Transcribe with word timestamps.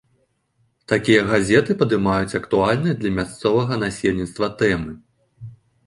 Такія 0.93 1.21
газеты 1.31 1.71
падымаюць 1.83 2.37
актуальныя 2.41 2.95
для 3.05 3.15
мясцовага 3.21 3.73
насельніцтва 3.87 4.53
тэмы. 4.65 4.91